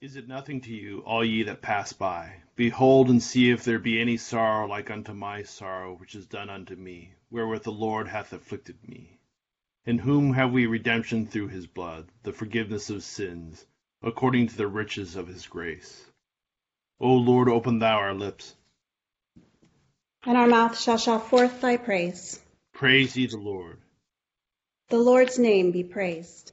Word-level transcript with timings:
Is 0.00 0.14
it 0.14 0.28
nothing 0.28 0.60
to 0.60 0.72
you, 0.72 1.00
all 1.00 1.24
ye 1.24 1.42
that 1.42 1.60
pass 1.60 1.92
by? 1.92 2.42
Behold 2.54 3.10
and 3.10 3.20
see 3.20 3.50
if 3.50 3.64
there 3.64 3.80
be 3.80 4.00
any 4.00 4.16
sorrow 4.16 4.68
like 4.68 4.92
unto 4.92 5.12
my 5.12 5.42
sorrow 5.42 5.96
which 5.96 6.14
is 6.14 6.24
done 6.28 6.48
unto 6.48 6.76
me, 6.76 7.14
wherewith 7.30 7.64
the 7.64 7.72
Lord 7.72 8.06
hath 8.06 8.32
afflicted 8.32 8.76
me. 8.86 9.18
In 9.86 9.98
whom 9.98 10.34
have 10.34 10.52
we 10.52 10.66
redemption 10.66 11.26
through 11.26 11.48
his 11.48 11.66
blood, 11.66 12.06
the 12.22 12.32
forgiveness 12.32 12.90
of 12.90 13.02
sins, 13.02 13.66
according 14.00 14.46
to 14.46 14.56
the 14.56 14.68
riches 14.68 15.16
of 15.16 15.26
his 15.26 15.48
grace. 15.48 16.06
O 17.00 17.14
Lord, 17.14 17.48
open 17.48 17.80
thou 17.80 17.96
our 17.96 18.14
lips. 18.14 18.54
And 20.24 20.36
our 20.36 20.46
mouth 20.46 20.78
shall 20.78 20.98
shout 20.98 21.28
forth 21.28 21.60
thy 21.60 21.76
praise. 21.76 22.40
Praise 22.72 23.16
ye 23.16 23.26
the 23.26 23.36
Lord. 23.36 23.80
The 24.90 24.98
Lord's 24.98 25.40
name 25.40 25.72
be 25.72 25.82
praised. 25.82 26.52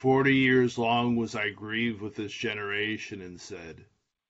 Forty 0.00 0.34
years 0.34 0.78
long 0.78 1.16
was 1.16 1.34
I 1.34 1.50
grieved 1.50 2.00
with 2.00 2.14
this 2.14 2.32
generation, 2.32 3.20
and 3.20 3.38
said, 3.38 3.84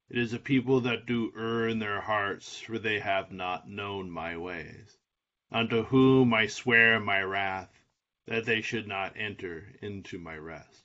It 0.08 0.18
is 0.18 0.32
a 0.32 0.40
people 0.40 0.80
that 0.80 1.06
do 1.06 1.32
err 1.36 1.68
in 1.68 1.78
their 1.78 2.00
hearts, 2.00 2.58
for 2.58 2.76
they 2.76 2.98
have 2.98 3.30
not 3.30 3.68
known 3.68 4.10
my 4.10 4.36
ways. 4.36 4.98
Unto 5.52 5.84
whom 5.84 6.34
I 6.34 6.48
swear 6.48 6.98
my 6.98 7.22
wrath, 7.22 7.70
that 8.26 8.46
they 8.46 8.62
should 8.62 8.88
not 8.88 9.16
enter 9.16 9.72
into 9.80 10.18
my 10.18 10.36
rest. 10.36 10.82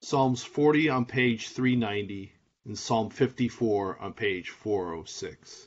Psalms 0.00 0.42
40 0.42 0.88
on 0.88 1.04
page 1.04 1.50
390 1.50 2.32
and 2.64 2.78
Psalm 2.78 3.10
54 3.10 3.98
on 3.98 4.14
page 4.14 4.48
406. 4.48 5.66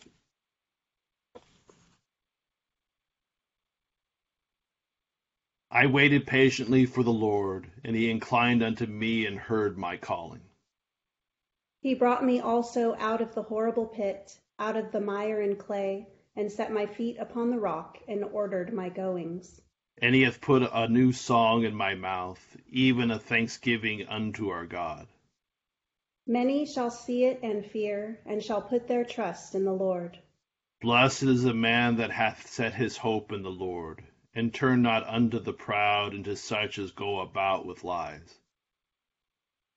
I 5.75 5.87
waited 5.87 6.27
patiently 6.27 6.85
for 6.85 7.01
the 7.01 7.11
Lord, 7.11 7.67
and 7.83 7.95
he 7.95 8.11
inclined 8.11 8.61
unto 8.61 8.85
me 8.85 9.25
and 9.25 9.39
heard 9.39 9.75
my 9.75 9.97
calling. 9.97 10.43
He 11.79 11.95
brought 11.95 12.23
me 12.23 12.39
also 12.39 12.93
out 12.99 13.21
of 13.21 13.33
the 13.33 13.41
horrible 13.41 13.87
pit, 13.87 14.39
out 14.59 14.77
of 14.77 14.91
the 14.91 15.01
mire 15.01 15.41
and 15.41 15.57
clay, 15.57 16.09
and 16.35 16.51
set 16.51 16.71
my 16.71 16.85
feet 16.85 17.17
upon 17.17 17.49
the 17.49 17.57
rock, 17.57 17.97
and 18.07 18.23
ordered 18.23 18.71
my 18.71 18.89
goings. 18.89 19.59
And 19.99 20.13
he 20.13 20.21
hath 20.21 20.41
put 20.41 20.61
a 20.61 20.87
new 20.87 21.11
song 21.11 21.63
in 21.63 21.73
my 21.73 21.95
mouth, 21.95 22.55
even 22.69 23.09
a 23.09 23.17
thanksgiving 23.17 24.05
unto 24.07 24.49
our 24.49 24.67
God. 24.67 25.07
Many 26.27 26.67
shall 26.67 26.91
see 26.91 27.25
it 27.25 27.39
and 27.41 27.65
fear, 27.65 28.21
and 28.27 28.43
shall 28.43 28.61
put 28.61 28.87
their 28.87 29.05
trust 29.05 29.55
in 29.55 29.65
the 29.65 29.73
Lord. 29.73 30.19
Blessed 30.81 31.23
is 31.23 31.41
the 31.41 31.55
man 31.55 31.95
that 31.95 32.11
hath 32.11 32.45
set 32.45 32.75
his 32.75 32.95
hope 32.95 33.31
in 33.31 33.41
the 33.41 33.49
Lord, 33.49 34.03
and 34.33 34.53
turn 34.53 34.81
not 34.81 35.07
unto 35.07 35.39
the 35.39 35.53
proud, 35.53 36.13
and 36.13 36.25
to 36.25 36.35
such 36.35 36.79
as 36.79 36.91
go 36.91 37.19
about 37.19 37.65
with 37.65 37.83
lies. 37.83 38.39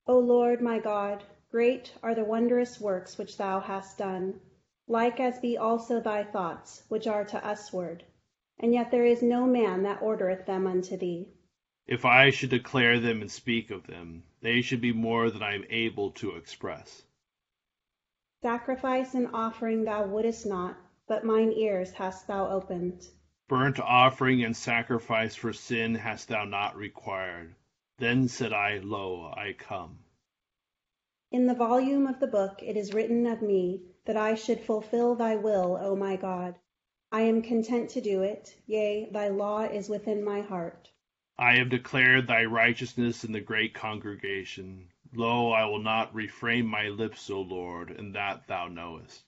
O 0.06 0.18
Lord 0.18 0.60
my 0.60 0.78
God, 0.78 1.24
great 1.50 1.94
are 2.02 2.14
the 2.14 2.24
wondrous 2.24 2.80
works 2.80 3.18
which 3.18 3.36
thou 3.36 3.60
hast 3.60 3.98
done, 3.98 4.40
like 4.86 5.20
as 5.20 5.38
be 5.38 5.58
also 5.58 6.00
thy 6.00 6.24
thoughts, 6.24 6.84
which 6.88 7.06
are 7.06 7.24
to 7.24 7.42
usward 7.44 8.04
and 8.58 8.72
yet 8.72 8.90
there 8.90 9.04
is 9.04 9.22
no 9.22 9.46
man 9.46 9.82
that 9.82 10.00
ordereth 10.00 10.46
them 10.46 10.66
unto 10.66 10.96
thee. 10.96 11.28
If 11.86 12.06
I 12.06 12.30
should 12.30 12.50
declare 12.50 12.98
them 12.98 13.20
and 13.20 13.30
speak 13.30 13.70
of 13.70 13.86
them, 13.86 14.24
they 14.40 14.62
should 14.62 14.80
be 14.80 14.92
more 14.92 15.30
than 15.30 15.42
I 15.42 15.54
am 15.54 15.64
able 15.68 16.12
to 16.12 16.36
express. 16.36 17.02
Sacrifice 18.40 19.14
and 19.14 19.28
offering 19.34 19.84
thou 19.84 20.06
wouldest 20.06 20.46
not, 20.46 20.76
but 21.06 21.24
mine 21.24 21.52
ears 21.52 21.92
hast 21.92 22.26
thou 22.26 22.48
opened. 22.48 23.06
Burnt 23.48 23.78
offering 23.78 24.42
and 24.42 24.56
sacrifice 24.56 25.36
for 25.36 25.52
sin 25.52 25.94
hast 25.94 26.28
thou 26.28 26.44
not 26.44 26.76
required. 26.76 27.54
Then 27.98 28.26
said 28.26 28.52
I, 28.52 28.78
Lo, 28.78 29.32
I 29.36 29.52
come. 29.52 30.00
In 31.30 31.46
the 31.46 31.54
volume 31.54 32.08
of 32.08 32.18
the 32.18 32.26
book 32.26 32.60
it 32.60 32.76
is 32.76 32.92
written 32.92 33.24
of 33.26 33.42
me 33.42 33.82
that 34.04 34.16
I 34.16 34.34
should 34.34 34.60
fulfill 34.60 35.14
thy 35.14 35.36
will, 35.36 35.78
O 35.80 35.94
my 35.94 36.16
God. 36.16 36.56
I 37.12 37.20
am 37.20 37.40
content 37.40 37.90
to 37.90 38.00
do 38.00 38.22
it; 38.22 38.56
yea, 38.66 39.08
thy 39.10 39.28
law 39.28 39.60
is 39.60 39.88
within 39.88 40.24
my 40.24 40.40
heart. 40.40 40.90
I 41.38 41.56
have 41.58 41.68
declared 41.68 42.26
thy 42.26 42.46
righteousness 42.46 43.22
in 43.22 43.30
the 43.30 43.40
great 43.40 43.74
congregation. 43.74 44.88
Lo, 45.14 45.52
I 45.52 45.66
will 45.66 45.78
not 45.82 46.12
refrain 46.12 46.66
my 46.66 46.88
lips, 46.88 47.30
O 47.30 47.42
Lord, 47.42 47.90
and 47.90 48.14
that 48.16 48.48
thou 48.48 48.66
knowest. 48.66 49.25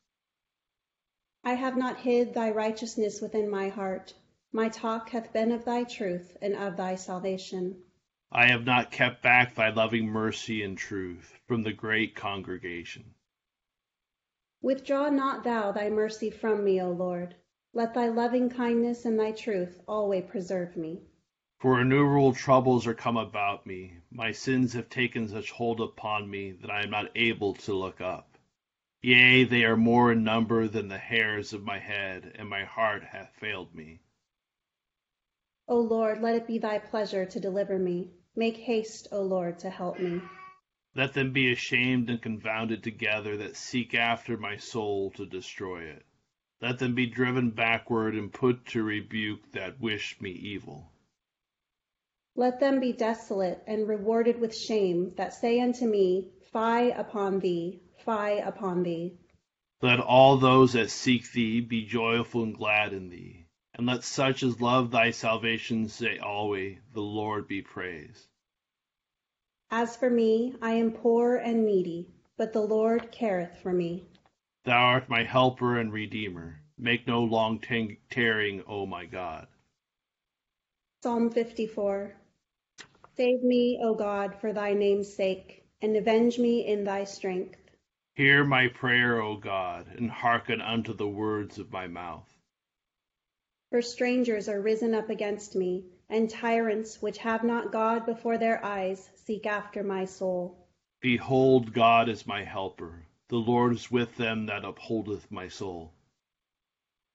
I 1.49 1.55
have 1.55 1.79
not 1.79 2.01
hid 2.01 2.35
thy 2.35 2.51
righteousness 2.51 3.23
within 3.23 3.49
my 3.49 3.71
heart. 3.71 4.13
My 4.53 4.69
talk 4.69 5.09
hath 5.09 5.33
been 5.33 5.51
of 5.51 5.65
thy 5.65 5.85
truth 5.85 6.37
and 6.43 6.55
of 6.55 6.77
thy 6.77 6.95
salvation. 6.95 7.85
I 8.31 8.49
have 8.49 8.67
not 8.67 8.91
kept 8.91 9.23
back 9.23 9.55
thy 9.55 9.71
loving 9.71 10.09
mercy 10.09 10.63
and 10.63 10.77
truth 10.77 11.33
from 11.47 11.63
the 11.63 11.73
great 11.73 12.15
congregation. 12.15 13.15
Withdraw 14.61 15.09
not 15.09 15.43
thou 15.43 15.73
thy 15.73 15.89
mercy 15.89 16.29
from 16.29 16.65
me, 16.65 16.83
O 16.83 16.91
Lord. 16.91 17.35
Let 17.73 17.95
thy 17.95 18.09
loving 18.09 18.51
kindness 18.51 19.07
and 19.07 19.19
thy 19.19 19.33
truth 19.33 19.81
always 19.89 20.27
preserve 20.29 20.77
me. 20.77 21.01
For 21.61 21.81
innumerable 21.81 22.35
troubles 22.35 22.87
are 22.87 22.93
come 22.93 23.17
about 23.17 23.65
me. 23.65 23.95
My 24.11 24.33
sins 24.33 24.75
have 24.75 24.91
taken 24.91 25.27
such 25.29 25.51
hold 25.53 25.81
upon 25.81 26.29
me 26.29 26.53
that 26.61 26.71
I 26.71 26.83
am 26.83 26.91
not 26.91 27.11
able 27.17 27.55
to 27.55 27.73
look 27.73 28.03
up. 28.03 28.38
Yea, 29.01 29.45
they 29.45 29.65
are 29.65 29.77
more 29.77 30.11
in 30.11 30.25
number 30.25 30.67
than 30.67 30.89
the 30.89 30.99
hairs 30.99 31.53
of 31.53 31.63
my 31.63 31.79
head, 31.79 32.33
and 32.35 32.49
my 32.49 32.65
heart 32.65 33.05
hath 33.05 33.33
failed 33.37 33.73
me. 33.73 34.01
O 35.69 35.79
Lord, 35.79 36.21
let 36.21 36.35
it 36.35 36.47
be 36.49 36.59
thy 36.59 36.79
pleasure 36.79 37.25
to 37.25 37.39
deliver 37.39 37.79
me. 37.79 38.11
Make 38.35 38.57
haste, 38.57 39.07
O 39.13 39.23
Lord, 39.23 39.59
to 39.61 39.71
help 39.71 40.01
me. 40.01 40.21
Let 40.97 41.13
them 41.13 41.33
be 41.33 41.53
ashamed 41.53 42.11
and 42.11 42.21
confounded 42.21 42.83
together 42.83 43.37
that 43.37 43.55
seek 43.57 43.95
after 43.95 44.37
my 44.37 44.57
soul 44.57 45.13
to 45.13 45.27
destroy 45.27 45.83
it. 45.85 46.05
Let 46.61 46.81
them 46.81 46.97
be 46.97 47.07
driven 47.07 47.51
backward 47.51 48.17
and 48.17 48.33
put 48.33 48.67
to 48.67 48.83
rebuke 48.83 49.53
that 49.53 49.81
wish 49.81 50.21
me 50.21 50.31
evil. 50.31 50.91
Let 52.35 52.59
them 52.59 52.81
be 52.81 52.93
desolate 52.93 53.63
and 53.67 53.87
rewarded 53.87 54.41
with 54.41 54.57
shame 54.57 55.15
that 55.17 55.35
say 55.35 55.61
unto 55.61 55.87
me, 55.87 56.33
Fie 56.53 56.91
upon 56.91 57.39
thee, 57.39 57.81
fie 58.09 58.39
upon 58.39 58.83
thee. 58.83 59.13
Let 59.83 60.01
all 60.01 60.39
those 60.39 60.73
that 60.73 60.91
seek 60.91 61.31
thee 61.31 61.61
be 61.61 61.85
joyful 61.85 62.43
and 62.43 62.57
glad 62.57 62.95
in 62.95 63.11
thee. 63.11 63.45
And 63.75 63.87
let 63.87 64.03
such 64.03 64.43
as 64.43 64.63
love 64.63 64.91
thy 64.91 65.11
salvation 65.11 65.89
say 65.89 66.19
always, 66.19 66.79
The 66.95 67.03
Lord 67.03 67.47
be 67.47 67.61
praised. 67.61 68.27
As 69.71 69.95
for 69.95 70.09
me, 70.09 70.55
I 70.63 70.73
am 70.73 70.93
poor 70.93 71.37
and 71.37 71.67
needy, 71.67 72.09
but 72.39 72.55
the 72.55 72.63
Lord 72.63 73.13
careth 73.13 73.59
for 73.63 73.75
me. 73.75 74.07
Thou 74.65 74.81
art 74.81 75.11
my 75.11 75.23
helper 75.23 75.79
and 75.79 75.93
redeemer. 75.93 76.63
Make 76.79 77.07
no 77.07 77.23
long 77.25 77.61
tarrying, 78.11 78.63
O 78.67 78.87
my 78.87 79.05
God. 79.05 79.47
Psalm 81.03 81.31
54 81.31 82.15
Save 83.19 83.43
me, 83.43 83.79
O 83.83 83.95
God, 83.95 84.35
for 84.41 84.55
thy 84.55 84.73
name's 84.73 85.13
sake, 85.13 85.65
and 85.83 85.95
avenge 85.95 86.39
me 86.39 86.67
in 86.67 86.85
thy 86.85 87.05
strength. 87.05 87.68
Hear 88.19 88.45
my 88.45 88.67
prayer, 88.67 89.23
O 89.23 89.37
God, 89.37 89.87
and 89.97 90.11
hearken 90.11 90.61
unto 90.61 90.93
the 90.93 91.07
words 91.07 91.61
of 91.61 91.71
my 91.71 91.87
mouth. 91.87 92.29
For 93.71 93.81
strangers 93.81 94.49
are 94.49 94.61
risen 94.61 94.93
up 94.93 95.09
against 95.09 95.55
me, 95.55 95.85
and 96.09 96.29
tyrants 96.29 97.01
which 97.01 97.19
have 97.19 97.45
not 97.45 97.71
God 97.71 98.07
before 98.07 98.37
their 98.37 98.65
eyes 98.65 99.09
seek 99.15 99.47
after 99.47 99.85
my 99.85 100.05
soul. 100.05 100.67
Behold, 101.01 101.73
God 101.73 102.09
is 102.09 102.27
my 102.27 102.43
helper. 102.43 103.07
The 103.29 103.37
Lord 103.37 103.73
is 103.75 103.89
with 103.89 104.17
them 104.17 104.47
that 104.47 104.65
upholdeth 104.65 105.31
my 105.31 105.47
soul. 105.47 105.93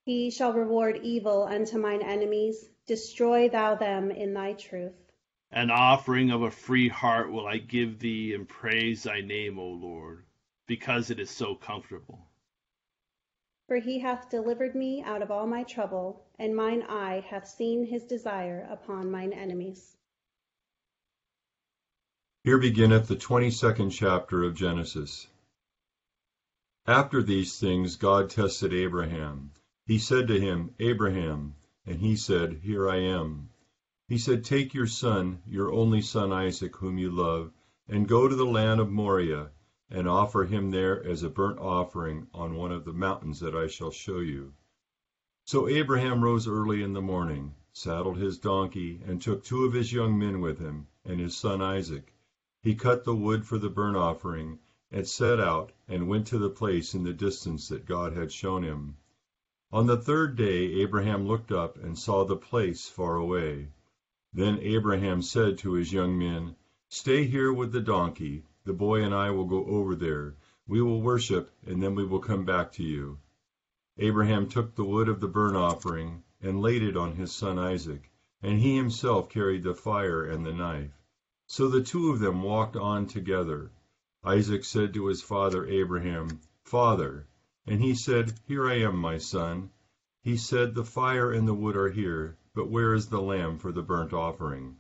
He 0.06 0.32
shall 0.32 0.54
reward 0.54 1.02
evil 1.04 1.44
unto 1.44 1.78
mine 1.80 2.02
enemies. 2.02 2.70
Destroy 2.88 3.50
thou 3.50 3.76
them 3.76 4.10
in 4.10 4.34
thy 4.34 4.54
truth. 4.54 5.12
An 5.52 5.70
offering 5.70 6.32
of 6.32 6.44
a 6.44 6.50
free 6.50 6.88
heart 6.88 7.30
will 7.30 7.46
I 7.46 7.58
give 7.58 8.00
thee, 8.00 8.34
and 8.34 8.48
praise 8.48 9.04
thy 9.04 9.20
name, 9.20 9.60
O 9.60 9.68
Lord, 9.68 10.24
because 10.68 11.10
it 11.10 11.20
is 11.20 11.30
so 11.30 11.56
comfortable. 11.56 12.28
For 13.68 13.78
he 13.78 14.00
hath 14.00 14.30
delivered 14.30 14.76
me 14.76 15.04
out 15.04 15.22
of 15.22 15.32
all 15.32 15.48
my 15.48 15.64
trouble, 15.64 16.26
and 16.38 16.56
mine 16.56 16.84
eye 16.84 17.24
hath 17.28 17.48
seen 17.48 17.86
his 17.86 18.04
desire 18.04 18.68
upon 18.70 19.10
mine 19.10 19.34
enemies. 19.34 19.96
Here 22.44 22.58
beginneth 22.58 23.08
the 23.08 23.16
twenty-second 23.16 23.92
chapter 23.92 24.44
of 24.44 24.54
Genesis. 24.54 25.28
After 26.86 27.24
these 27.24 27.58
things 27.58 27.96
God 27.96 28.30
tested 28.30 28.74
Abraham. 28.74 29.52
He 29.86 29.98
said 29.98 30.28
to 30.28 30.40
him, 30.40 30.76
Abraham, 30.80 31.56
and 31.86 32.00
he 32.00 32.18
said, 32.18 32.60
Here 32.62 32.90
I 32.90 32.98
am. 32.98 33.50
He 34.10 34.18
said, 34.18 34.44
Take 34.44 34.74
your 34.74 34.88
son, 34.88 35.42
your 35.48 35.72
only 35.72 36.02
son 36.02 36.34
Isaac, 36.34 36.76
whom 36.76 36.98
you 36.98 37.12
love, 37.12 37.54
and 37.88 38.08
go 38.08 38.28
to 38.28 38.36
the 38.36 38.46
land 38.46 38.82
of 38.82 38.92
Moriah, 38.92 39.52
and 39.90 40.08
offer 40.08 40.46
him 40.46 40.72
there 40.72 41.04
as 41.04 41.24
a 41.24 41.30
burnt 41.30 41.60
offering 41.60 42.28
on 42.34 42.56
one 42.56 42.72
of 42.72 42.86
the 42.86 42.94
mountains 42.94 43.40
that 43.42 43.54
I 43.54 43.68
shall 43.68 43.92
show 43.92 44.20
you. 44.20 44.54
So 45.46 45.68
Abraham 45.68 46.24
rose 46.24 46.48
early 46.48 46.82
in 46.82 46.94
the 46.94 47.02
morning, 47.02 47.56
saddled 47.74 48.18
his 48.18 48.38
donkey, 48.38 49.02
and 49.06 49.22
took 49.22 49.44
two 49.44 49.66
of 49.66 49.74
his 49.74 49.92
young 49.92 50.18
men 50.18 50.40
with 50.40 50.60
him, 50.60 50.88
and 51.04 51.20
his 51.20 51.36
son 51.36 51.62
Isaac 51.62 52.14
he 52.64 52.76
cut 52.76 53.04
the 53.04 53.14
wood 53.14 53.46
for 53.46 53.58
the 53.58 53.70
burnt 53.70 53.98
offering, 53.98 54.58
and 54.90 55.06
set 55.06 55.38
out, 55.38 55.74
and 55.86 56.08
went 56.08 56.26
to 56.28 56.38
the 56.38 56.50
place 56.50 56.94
in 56.94 57.04
the 57.04 57.12
distance 57.12 57.68
that 57.68 57.86
God 57.86 58.14
had 58.14 58.32
shown 58.32 58.64
him. 58.64 58.96
On 59.74 59.86
the 59.86 59.98
third 59.98 60.38
day 60.38 60.76
Abraham 60.76 61.28
looked 61.28 61.52
up 61.52 61.78
and 61.78 62.00
saw 62.00 62.24
the 62.24 62.38
place 62.38 62.88
far 62.88 63.18
away. 63.18 63.68
Then 64.32 64.60
Abraham 64.60 65.22
said 65.22 65.58
to 65.58 65.74
his 65.74 65.92
young 65.92 66.18
men, 66.18 66.56
Stay 66.88 67.26
here 67.26 67.52
with 67.52 67.74
the 67.74 67.82
donkey, 67.82 68.46
the 68.66 68.74
boy 68.74 69.04
and 69.04 69.14
I 69.14 69.32
will 69.32 69.46
go 69.46 69.66
over 69.66 69.96
there. 69.96 70.36
We 70.68 70.82
will 70.82 71.02
worship, 71.02 71.52
and 71.66 71.84
then 71.84 71.96
we 71.96 72.06
will 72.06 72.20
come 72.20 72.46
back 72.46 72.72
to 72.74 72.84
you. 72.84 73.20
Abraham 73.98 74.48
took 74.48 74.76
the 74.76 74.86
wood 74.86 75.10
of 75.10 75.20
the 75.20 75.28
burnt 75.28 75.56
offering, 75.56 76.24
and 76.42 76.62
laid 76.62 76.82
it 76.82 76.98
on 76.98 77.16
his 77.16 77.32
son 77.32 77.60
Isaac, 77.60 78.12
and 78.42 78.60
he 78.60 78.76
himself 78.76 79.30
carried 79.30 79.64
the 79.64 79.76
fire 79.76 80.24
and 80.24 80.46
the 80.46 80.54
knife. 80.54 80.92
So 81.46 81.68
the 81.68 81.84
two 81.84 82.10
of 82.10 82.20
them 82.20 82.42
walked 82.42 82.76
on 82.76 83.06
together. 83.06 83.72
Isaac 84.24 84.64
said 84.64 84.94
to 84.94 85.08
his 85.08 85.22
father 85.22 85.66
Abraham, 85.66 86.40
Father. 86.64 87.28
And 87.68 87.82
he 87.82 87.94
said, 87.94 88.34
Here 88.46 88.66
I 88.66 88.76
am, 88.76 88.98
my 88.98 89.18
son. 89.18 89.72
He 90.22 90.38
said, 90.38 90.74
The 90.74 90.86
fire 90.86 91.32
and 91.32 91.48
the 91.48 91.54
wood 91.54 91.76
are 91.76 91.90
here, 91.90 92.38
but 92.56 92.70
where 92.70 92.94
is 92.94 93.10
the 93.10 93.22
lamb 93.22 93.58
for 93.58 93.72
the 93.72 93.84
burnt 93.84 94.14
offering? 94.14 94.78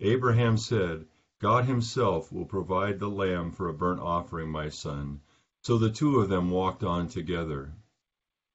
Abraham 0.00 0.56
said, 0.56 1.06
God 1.40 1.66
himself 1.66 2.32
will 2.32 2.46
provide 2.46 2.98
the 2.98 3.08
lamb 3.08 3.52
for 3.52 3.68
a 3.68 3.74
burnt 3.74 4.00
offering, 4.00 4.50
my 4.50 4.68
son. 4.68 5.20
So 5.62 5.78
the 5.78 5.90
two 5.90 6.20
of 6.20 6.28
them 6.28 6.50
walked 6.50 6.82
on 6.82 7.08
together. 7.08 7.74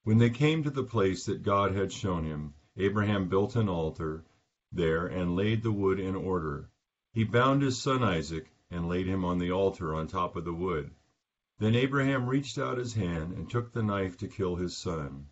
When 0.02 0.18
they 0.18 0.30
came 0.30 0.62
to 0.62 0.70
the 0.70 0.84
place 0.84 1.24
that 1.26 1.42
God 1.42 1.74
had 1.74 1.92
shown 1.92 2.24
him, 2.24 2.54
Abraham 2.76 3.28
built 3.28 3.56
an 3.56 3.68
altar 3.68 4.24
there 4.70 5.06
and 5.06 5.36
laid 5.36 5.62
the 5.62 5.72
wood 5.72 5.98
in 5.98 6.14
order. 6.14 6.68
He 7.12 7.24
bound 7.24 7.62
his 7.62 7.80
son 7.80 8.02
Isaac, 8.02 8.50
and 8.70 8.88
laid 8.88 9.06
him 9.06 9.24
on 9.24 9.38
the 9.38 9.52
altar 9.52 9.94
on 9.94 10.08
top 10.08 10.34
of 10.34 10.44
the 10.44 10.52
wood. 10.52 10.90
Then 11.58 11.76
Abraham 11.76 12.26
reached 12.26 12.58
out 12.58 12.76
his 12.76 12.94
hand 12.94 13.32
and 13.32 13.48
took 13.48 13.72
the 13.72 13.82
knife 13.84 14.18
to 14.18 14.28
kill 14.28 14.56
his 14.56 14.76
son. 14.76 15.28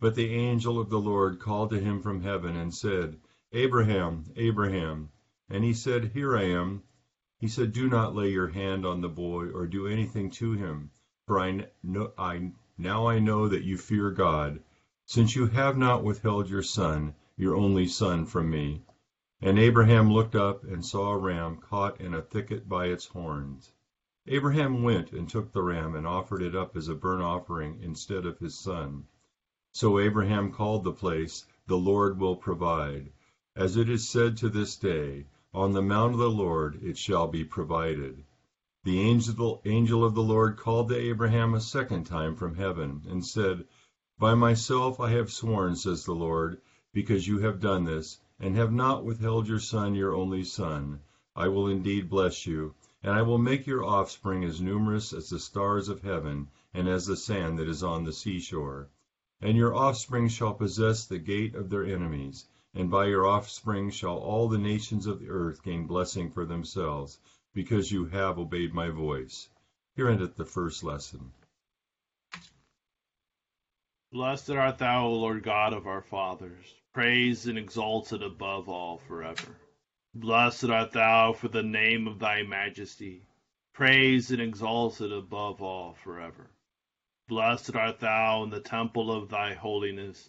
But 0.00 0.14
the 0.14 0.32
angel 0.32 0.80
of 0.80 0.88
the 0.88 1.00
Lord 1.00 1.38
called 1.38 1.70
to 1.70 1.78
him 1.78 2.00
from 2.00 2.22
heaven 2.22 2.56
and 2.56 2.74
said, 2.74 3.20
Abraham, 3.52 4.24
Abraham. 4.36 5.10
And 5.50 5.64
he 5.64 5.72
said, 5.72 6.12
Here 6.12 6.36
I 6.36 6.42
am. 6.42 6.82
He 7.38 7.48
said, 7.48 7.72
Do 7.72 7.88
not 7.88 8.14
lay 8.14 8.30
your 8.30 8.48
hand 8.48 8.84
on 8.84 9.00
the 9.00 9.08
boy 9.08 9.46
or 9.48 9.66
do 9.66 9.86
anything 9.86 10.30
to 10.32 10.52
him, 10.52 10.90
for 11.26 11.40
I, 11.40 11.70
know, 11.82 12.12
I 12.18 12.52
now 12.76 13.06
I 13.06 13.18
know 13.18 13.48
that 13.48 13.64
you 13.64 13.78
fear 13.78 14.10
God, 14.10 14.62
since 15.06 15.34
you 15.34 15.46
have 15.46 15.78
not 15.78 16.04
withheld 16.04 16.50
your 16.50 16.62
son, 16.62 17.14
your 17.38 17.56
only 17.56 17.86
son, 17.86 18.26
from 18.26 18.50
me. 18.50 18.84
And 19.40 19.58
Abraham 19.58 20.12
looked 20.12 20.34
up 20.34 20.64
and 20.64 20.84
saw 20.84 21.12
a 21.12 21.18
ram 21.18 21.56
caught 21.56 21.98
in 21.98 22.12
a 22.12 22.20
thicket 22.20 22.68
by 22.68 22.88
its 22.88 23.06
horns. 23.06 23.72
Abraham 24.26 24.82
went 24.82 25.12
and 25.12 25.26
took 25.30 25.52
the 25.52 25.62
ram 25.62 25.94
and 25.94 26.06
offered 26.06 26.42
it 26.42 26.54
up 26.54 26.76
as 26.76 26.88
a 26.88 26.94
burnt 26.94 27.22
offering 27.22 27.78
instead 27.80 28.26
of 28.26 28.38
his 28.38 28.58
son. 28.58 29.06
So 29.72 29.98
Abraham 29.98 30.52
called 30.52 30.84
the 30.84 30.92
place, 30.92 31.46
The 31.66 31.78
Lord 31.78 32.18
will 32.18 32.36
provide. 32.36 33.12
As 33.56 33.78
it 33.78 33.88
is 33.88 34.06
said 34.06 34.36
to 34.36 34.50
this 34.50 34.76
day, 34.76 35.24
On 35.54 35.72
the 35.72 35.80
mount 35.80 36.12
of 36.12 36.18
the 36.18 36.30
Lord 36.30 36.78
it 36.82 36.98
shall 36.98 37.26
be 37.26 37.42
provided. 37.42 38.22
The 38.84 39.00
angel, 39.00 39.62
angel 39.64 40.04
of 40.04 40.14
the 40.14 40.22
Lord 40.22 40.58
called 40.58 40.90
to 40.90 40.94
Abraham 40.94 41.54
a 41.54 41.60
second 41.62 42.04
time 42.04 42.34
from 42.34 42.56
heaven, 42.56 43.00
and 43.08 43.24
said, 43.24 43.66
By 44.18 44.34
myself 44.34 45.00
I 45.00 45.08
have 45.12 45.32
sworn, 45.32 45.74
says 45.74 46.04
the 46.04 46.14
Lord, 46.14 46.60
because 46.92 47.26
you 47.26 47.38
have 47.38 47.60
done 47.60 47.84
this, 47.84 48.18
and 48.38 48.56
have 48.56 48.74
not 48.74 49.06
withheld 49.06 49.48
your 49.48 49.58
son, 49.58 49.94
your 49.94 50.14
only 50.14 50.44
son, 50.44 51.00
I 51.34 51.48
will 51.48 51.66
indeed 51.66 52.10
bless 52.10 52.46
you, 52.46 52.74
and 53.02 53.14
I 53.14 53.22
will 53.22 53.38
make 53.38 53.66
your 53.66 53.82
offspring 53.82 54.44
as 54.44 54.60
numerous 54.60 55.14
as 55.14 55.30
the 55.30 55.38
stars 55.38 55.88
of 55.88 56.02
heaven, 56.02 56.48
and 56.74 56.86
as 56.86 57.06
the 57.06 57.16
sand 57.16 57.58
that 57.58 57.68
is 57.68 57.82
on 57.82 58.04
the 58.04 58.12
seashore. 58.12 58.90
And 59.40 59.56
your 59.56 59.74
offspring 59.74 60.28
shall 60.28 60.52
possess 60.52 61.06
the 61.06 61.18
gate 61.18 61.54
of 61.54 61.70
their 61.70 61.84
enemies, 61.84 62.44
and 62.74 62.90
by 62.90 63.06
your 63.06 63.26
offspring 63.26 63.90
shall 63.90 64.18
all 64.18 64.48
the 64.48 64.58
nations 64.58 65.06
of 65.06 65.20
the 65.20 65.28
earth 65.28 65.62
gain 65.62 65.86
blessing 65.86 66.30
for 66.30 66.44
themselves, 66.44 67.18
because 67.54 67.90
you 67.90 68.06
have 68.06 68.38
obeyed 68.38 68.72
my 68.72 68.88
voice. 68.88 69.48
Here 69.96 70.08
endeth 70.08 70.36
the 70.36 70.44
first 70.44 70.84
lesson. 70.84 71.32
Blessed 74.12 74.50
art 74.50 74.78
thou, 74.78 75.06
O 75.06 75.14
Lord 75.14 75.42
God 75.42 75.72
of 75.72 75.86
our 75.86 76.02
fathers 76.02 76.74
praised 76.98 77.46
and 77.46 77.58
exalted 77.58 78.24
above 78.24 78.68
all 78.68 78.98
forever. 78.98 79.56
Blessed 80.14 80.64
art 80.64 80.90
thou 80.90 81.32
for 81.32 81.46
the 81.46 81.62
name 81.62 82.08
of 82.08 82.18
thy 82.18 82.42
majesty, 82.42 83.22
praised 83.72 84.32
and 84.32 84.42
exalted 84.42 85.12
above 85.12 85.62
all 85.62 85.94
forever. 86.02 86.50
Blessed 87.28 87.76
art 87.76 88.00
thou 88.00 88.42
in 88.42 88.50
the 88.50 88.58
temple 88.58 89.12
of 89.12 89.28
thy 89.28 89.54
holiness, 89.54 90.28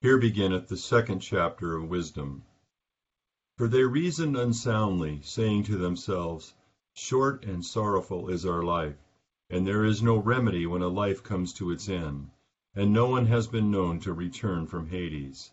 Here 0.00 0.18
beginneth 0.18 0.68
the 0.68 0.76
second 0.76 1.20
chapter 1.20 1.76
of 1.76 1.88
wisdom. 1.88 2.44
For 3.56 3.68
they 3.68 3.84
reasoned 3.84 4.36
unsoundly, 4.36 5.20
saying 5.22 5.64
to 5.64 5.76
themselves, 5.76 6.54
Short 6.94 7.44
and 7.44 7.64
sorrowful 7.64 8.28
is 8.28 8.46
our 8.46 8.62
life, 8.62 8.96
and 9.48 9.66
there 9.66 9.84
is 9.84 10.02
no 10.02 10.16
remedy 10.16 10.66
when 10.66 10.82
a 10.82 10.88
life 10.88 11.22
comes 11.22 11.52
to 11.54 11.70
its 11.70 11.88
end 11.88 12.30
and 12.72 12.92
no 12.92 13.06
one 13.06 13.26
has 13.26 13.48
been 13.48 13.68
known 13.68 13.98
to 13.98 14.12
return 14.12 14.64
from 14.64 14.86
Hades. 14.86 15.50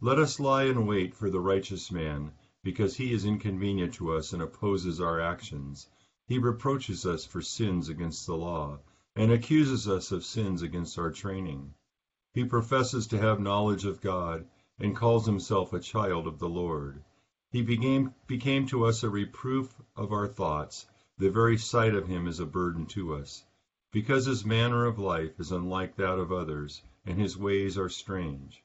Let 0.00 0.18
us 0.18 0.40
lie 0.40 0.64
in 0.64 0.84
wait 0.84 1.14
for 1.14 1.30
the 1.30 1.38
righteous 1.38 1.92
man, 1.92 2.32
because 2.64 2.96
he 2.96 3.12
is 3.12 3.24
inconvenient 3.24 3.94
to 3.94 4.10
us 4.12 4.32
and 4.32 4.42
opposes 4.42 5.00
our 5.00 5.20
actions. 5.20 5.86
He 6.26 6.38
reproaches 6.38 7.06
us 7.06 7.24
for 7.24 7.40
sins 7.40 7.88
against 7.88 8.26
the 8.26 8.36
law, 8.36 8.80
and 9.14 9.30
accuses 9.30 9.86
us 9.86 10.10
of 10.10 10.24
sins 10.24 10.62
against 10.62 10.98
our 10.98 11.12
training. 11.12 11.72
He 12.32 12.44
professes 12.44 13.08
to 13.08 13.18
have 13.18 13.40
knowledge 13.40 13.84
of 13.84 14.00
God, 14.00 14.46
and 14.78 14.94
calls 14.94 15.26
himself 15.26 15.72
a 15.72 15.80
child 15.80 16.28
of 16.28 16.38
the 16.38 16.48
Lord. 16.48 17.02
He 17.50 17.60
became, 17.60 18.14
became 18.28 18.66
to 18.66 18.84
us 18.84 19.02
a 19.02 19.10
reproof 19.10 19.82
of 19.96 20.12
our 20.12 20.28
thoughts. 20.28 20.86
The 21.18 21.28
very 21.28 21.58
sight 21.58 21.92
of 21.92 22.06
him 22.06 22.28
is 22.28 22.38
a 22.38 22.46
burden 22.46 22.86
to 22.86 23.14
us 23.14 23.44
because 23.90 24.26
his 24.26 24.44
manner 24.44 24.86
of 24.86 24.96
life 24.96 25.40
is 25.40 25.50
unlike 25.50 25.96
that 25.96 26.20
of 26.20 26.30
others, 26.30 26.82
and 27.04 27.18
his 27.18 27.36
ways 27.36 27.76
are 27.76 27.88
strange. 27.88 28.62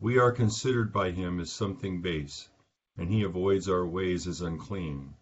We 0.00 0.18
are 0.18 0.32
considered 0.32 0.92
by 0.92 1.12
him 1.12 1.38
as 1.38 1.52
something 1.52 2.02
base, 2.02 2.48
and 2.96 3.12
he 3.12 3.22
avoids 3.22 3.68
our 3.68 3.86
ways 3.86 4.26
as 4.26 4.40
unclean. 4.40 5.14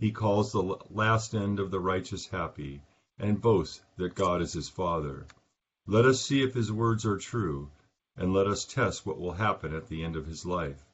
He 0.00 0.10
calls 0.10 0.50
the 0.50 0.78
last 0.90 1.32
end 1.32 1.60
of 1.60 1.70
the 1.70 1.78
righteous 1.78 2.26
happy, 2.26 2.82
and 3.20 3.40
boasts 3.40 3.82
that 3.98 4.16
God 4.16 4.42
is 4.42 4.54
his 4.54 4.68
Father. 4.68 5.28
Let 5.88 6.04
us 6.04 6.20
see 6.20 6.42
if 6.42 6.54
his 6.54 6.72
words 6.72 7.06
are 7.06 7.16
true, 7.16 7.70
and 8.16 8.32
let 8.32 8.48
us 8.48 8.64
test 8.64 9.06
what 9.06 9.20
will 9.20 9.34
happen 9.34 9.72
at 9.72 9.86
the 9.86 10.02
end 10.02 10.16
of 10.16 10.26
his 10.26 10.44
life. 10.44 10.84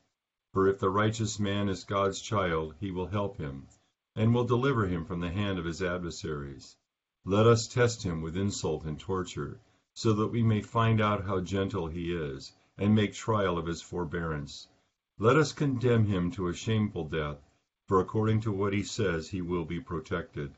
For 0.53 0.69
if 0.69 0.81
the 0.81 0.91
righteous 0.91 1.41
man 1.41 1.71
is 1.71 1.85
God's 1.85 2.21
child, 2.21 2.75
he 2.79 2.91
will 2.91 3.07
help 3.07 3.39
him, 3.39 3.69
and 4.15 4.35
will 4.35 4.45
deliver 4.45 4.87
him 4.87 5.07
from 5.07 5.21
the 5.21 5.31
hand 5.31 5.59
of 5.59 5.65
his 5.65 5.83
adversaries. 5.83 6.77
Let 7.25 7.47
us 7.47 7.67
test 7.67 8.03
him 8.03 8.21
with 8.21 8.37
insult 8.37 8.85
and 8.85 9.01
torture, 9.01 9.61
so 9.95 10.13
that 10.13 10.29
we 10.29 10.43
may 10.43 10.61
find 10.61 11.01
out 11.01 11.25
how 11.25 11.41
gentle 11.41 11.87
he 11.87 12.13
is, 12.13 12.53
and 12.77 12.95
make 12.95 13.15
trial 13.15 13.57
of 13.57 13.65
his 13.65 13.81
forbearance. 13.81 14.69
Let 15.19 15.37
us 15.37 15.55
condemn 15.55 16.05
him 16.05 16.31
to 16.33 16.49
a 16.49 16.53
shameful 16.53 17.09
death, 17.09 17.39
for 17.89 17.99
according 18.01 18.43
to 18.43 18.53
what 18.53 18.75
he 18.75 18.83
says 18.83 19.31
he 19.31 19.41
will 19.41 19.65
be 19.65 19.81
protected. 19.81 20.53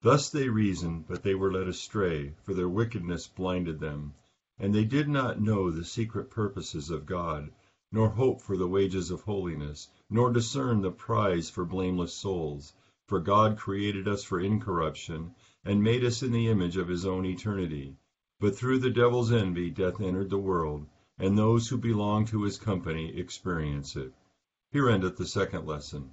Thus 0.00 0.30
they 0.30 0.48
reasoned, 0.48 1.08
but 1.08 1.24
they 1.24 1.34
were 1.34 1.50
led 1.50 1.66
astray, 1.66 2.34
for 2.44 2.54
their 2.54 2.68
wickedness 2.68 3.26
blinded 3.26 3.80
them, 3.80 4.14
and 4.56 4.72
they 4.72 4.84
did 4.84 5.08
not 5.08 5.40
know 5.40 5.72
the 5.72 5.82
secret 5.84 6.30
purposes 6.30 6.88
of 6.88 7.04
God 7.04 7.50
nor 7.90 8.10
hope 8.10 8.40
for 8.40 8.56
the 8.56 8.68
wages 8.68 9.10
of 9.10 9.22
holiness, 9.22 9.88
nor 10.08 10.30
discern 10.30 10.82
the 10.82 10.92
prize 10.92 11.50
for 11.50 11.64
blameless 11.64 12.12
souls. 12.12 12.74
For 13.08 13.18
God 13.18 13.56
created 13.56 14.06
us 14.06 14.22
for 14.22 14.38
incorruption, 14.38 15.32
and 15.64 15.82
made 15.82 16.04
us 16.04 16.22
in 16.22 16.30
the 16.30 16.46
image 16.46 16.76
of 16.76 16.86
his 16.86 17.04
own 17.04 17.24
eternity. 17.24 17.96
But 18.38 18.54
through 18.54 18.78
the 18.78 18.90
devil's 18.90 19.32
envy 19.32 19.70
death 19.70 20.00
entered 20.00 20.30
the 20.30 20.38
world, 20.38 20.86
and 21.18 21.36
those 21.36 21.68
who 21.68 21.76
belong 21.76 22.24
to 22.26 22.44
his 22.44 22.56
company 22.56 23.18
experience 23.18 23.96
it. 23.96 24.12
Here 24.70 24.88
endeth 24.88 25.16
the 25.16 25.26
second 25.26 25.66
lesson. 25.66 26.12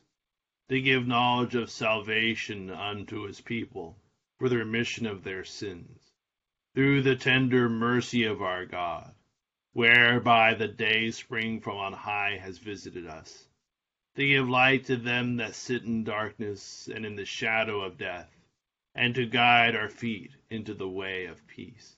to 0.69 0.81
give 0.81 1.07
knowledge 1.07 1.55
of 1.55 1.69
salvation 1.69 2.69
unto 2.69 3.23
his 3.23 3.41
people, 3.41 3.97
for 4.39 4.49
the 4.49 4.57
remission 4.57 5.05
of 5.05 5.23
their 5.23 5.43
sins 5.43 6.11
through 6.73 7.01
the 7.01 7.15
tender 7.15 7.67
mercy 7.69 8.23
of 8.23 8.41
our 8.41 8.65
God, 8.65 9.13
whereby 9.73 10.53
the 10.53 10.67
day 10.67 11.11
spring 11.11 11.59
from 11.59 11.77
on 11.77 11.93
high 11.93 12.37
has 12.41 12.57
visited 12.57 13.05
us, 13.07 13.47
to 14.15 14.25
give 14.25 14.49
light 14.49 14.85
to 14.85 14.95
them 14.95 15.37
that 15.37 15.55
sit 15.55 15.83
in 15.83 16.03
darkness 16.03 16.89
and 16.93 17.05
in 17.05 17.15
the 17.15 17.25
shadow 17.25 17.81
of 17.81 17.97
death, 17.97 18.29
and 18.95 19.15
to 19.15 19.25
guide 19.25 19.75
our 19.75 19.89
feet 19.89 20.31
into 20.49 20.73
the 20.73 20.87
way 20.87 21.25
of 21.25 21.45
peace. 21.47 21.95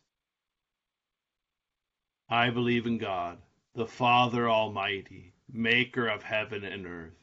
I 2.29 2.49
believe 2.49 2.87
in 2.87 2.97
God, 2.97 3.37
the 3.75 3.87
Father 3.87 4.49
Almighty, 4.49 5.33
maker 5.51 6.07
of 6.07 6.23
heaven 6.23 6.63
and 6.63 6.85
earth, 6.85 7.22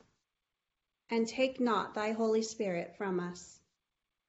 And 1.11 1.27
take 1.27 1.59
not 1.59 1.93
thy 1.93 2.13
Holy 2.13 2.41
Spirit 2.41 2.95
from 2.97 3.19
us. 3.19 3.59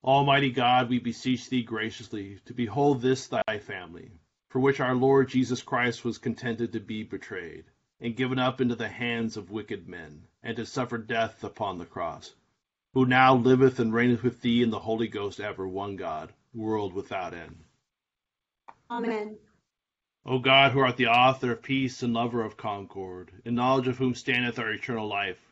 Almighty 0.03 0.51
God, 0.51 0.91
we 0.91 0.99
beseech 0.99 1.49
thee 1.49 1.63
graciously 1.63 2.41
to 2.47 2.53
behold 2.53 3.01
this 3.01 3.29
thy 3.29 3.61
family, 3.61 4.11
for 4.49 4.59
which 4.59 4.81
our 4.81 4.97
Lord 4.97 5.29
Jesus 5.29 5.63
Christ 5.63 6.05
was 6.05 6.19
contented 6.19 6.73
to 6.73 6.81
be 6.81 7.05
betrayed, 7.05 7.67
and 8.01 8.17
given 8.17 8.41
up 8.41 8.61
into 8.61 8.75
the 8.75 8.89
hands 8.89 9.37
of 9.37 9.53
wicked 9.53 9.87
men, 9.87 10.25
and 10.43 10.57
to 10.57 10.67
suffer 10.67 10.99
death 10.99 11.45
upon 11.45 11.79
the 11.79 11.87
cross, 11.87 12.35
who 12.95 13.07
now 13.07 13.37
liveth 13.37 13.79
and 13.79 13.95
reigneth 13.95 14.25
with 14.25 14.43
thee 14.43 14.61
in 14.61 14.71
the 14.71 14.81
Holy 14.81 15.07
Ghost 15.07 15.39
ever, 15.39 15.69
one 15.69 15.95
God, 15.95 16.33
world 16.53 16.95
without 16.95 17.33
end. 17.33 17.63
Amen. 18.91 19.39
O 20.27 20.41
God, 20.41 20.73
who 20.73 20.81
art 20.81 20.97
the 20.97 21.07
author 21.07 21.53
of 21.53 21.63
peace 21.63 22.03
and 22.03 22.13
lover 22.13 22.43
of 22.43 22.57
concord, 22.57 23.31
in 23.45 23.55
knowledge 23.55 23.87
of 23.87 23.99
whom 23.99 24.15
standeth 24.15 24.59
our 24.59 24.73
eternal 24.73 25.07
life, 25.07 25.52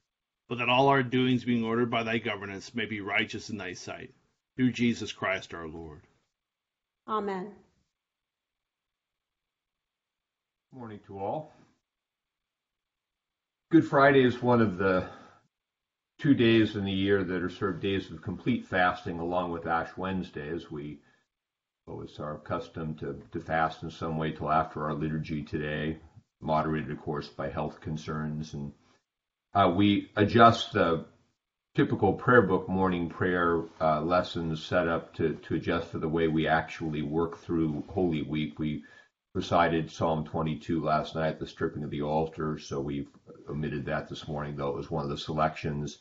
but 0.51 0.57
that 0.57 0.67
all 0.67 0.89
our 0.89 1.01
doings 1.01 1.45
being 1.45 1.63
ordered 1.63 1.89
by 1.89 2.03
thy 2.03 2.17
governance 2.17 2.75
may 2.75 2.85
be 2.85 2.99
righteous 2.99 3.49
in 3.49 3.57
thy 3.57 3.71
sight, 3.71 4.13
through 4.57 4.69
Jesus 4.69 5.13
Christ 5.13 5.53
our 5.53 5.65
Lord. 5.65 6.01
Amen. 7.07 7.53
Morning 10.73 10.99
to 11.07 11.17
all. 11.19 11.53
Good 13.71 13.87
Friday 13.87 14.25
is 14.25 14.41
one 14.41 14.59
of 14.59 14.77
the 14.77 15.07
two 16.19 16.33
days 16.33 16.75
in 16.75 16.83
the 16.83 16.91
year 16.91 17.23
that 17.23 17.41
are 17.41 17.49
sort 17.49 17.75
of 17.75 17.81
days 17.81 18.11
of 18.11 18.21
complete 18.21 18.65
fasting, 18.65 19.19
along 19.19 19.53
with 19.53 19.67
Ash 19.67 19.95
Wednesday, 19.95 20.49
as 20.49 20.69
we 20.69 20.99
always 21.87 22.19
are 22.19 22.35
accustomed 22.35 22.99
to, 22.99 23.23
to 23.31 23.39
fast 23.39 23.83
in 23.83 23.89
some 23.89 24.17
way 24.17 24.33
till 24.33 24.51
after 24.51 24.83
our 24.83 24.95
liturgy 24.95 25.43
today, 25.43 25.97
moderated, 26.41 26.91
of 26.91 26.99
course, 26.99 27.29
by 27.29 27.49
health 27.49 27.79
concerns. 27.79 28.53
And 28.53 28.73
uh, 29.53 29.71
we 29.75 30.09
adjust 30.15 30.73
the 30.73 31.05
typical 31.75 32.13
prayer 32.13 32.41
book 32.41 32.67
morning 32.67 33.09
prayer 33.09 33.63
uh, 33.79 34.01
lessons 34.01 34.63
set 34.63 34.87
up 34.87 35.13
to, 35.15 35.35
to 35.35 35.55
adjust 35.55 35.87
for 35.87 35.99
the 35.99 36.07
way 36.07 36.27
we 36.27 36.47
actually 36.47 37.01
work 37.01 37.37
through 37.37 37.83
Holy 37.89 38.21
Week. 38.21 38.59
We 38.59 38.83
recited 39.33 39.89
Psalm 39.89 40.25
22 40.25 40.83
last 40.83 41.15
night, 41.15 41.39
the 41.39 41.47
stripping 41.47 41.83
of 41.83 41.89
the 41.89 42.01
altar, 42.01 42.59
so 42.59 42.81
we've 42.81 43.09
omitted 43.49 43.85
that 43.85 44.09
this 44.09 44.27
morning, 44.27 44.55
though 44.55 44.69
it 44.69 44.75
was 44.75 44.91
one 44.91 45.03
of 45.03 45.09
the 45.09 45.17
selections. 45.17 45.99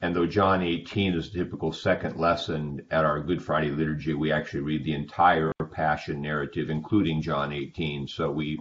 And 0.00 0.16
though 0.16 0.26
John 0.26 0.62
18 0.62 1.14
is 1.14 1.30
the 1.30 1.44
typical 1.44 1.72
second 1.72 2.16
lesson 2.16 2.84
at 2.90 3.04
our 3.04 3.20
Good 3.20 3.42
Friday 3.42 3.70
liturgy, 3.70 4.14
we 4.14 4.32
actually 4.32 4.60
read 4.60 4.84
the 4.84 4.94
entire 4.94 5.52
Passion 5.70 6.20
narrative, 6.20 6.70
including 6.70 7.22
John 7.22 7.52
18. 7.52 8.06
So 8.06 8.30
we 8.30 8.60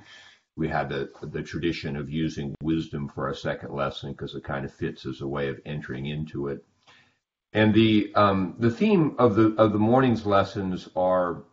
we 0.55 0.67
had 0.67 0.89
the, 0.89 1.10
the 1.24 1.41
tradition 1.41 1.96
of 1.96 2.10
using 2.10 2.55
wisdom 2.62 3.08
for 3.08 3.27
our 3.27 3.34
second 3.34 3.74
lesson 3.74 4.12
because 4.12 4.36
it 4.36 4.43
kind 4.43 4.65
of 4.65 4.74
fits 4.74 5.05
as 5.05 5.22
a 5.22 5.27
way 5.27 5.48
of 5.48 5.60
entering 5.65 6.05
into 6.05 6.48
it. 6.48 6.63
And 7.53 7.74
the 7.74 8.13
um, 8.15 8.55
the 8.60 8.72
theme 8.72 9.15
of 9.17 9.36
the 9.36 9.53
of 9.58 9.74
the 9.74 9.79
morning's 9.79 10.25
lessons 10.25 10.88
are 10.96 11.43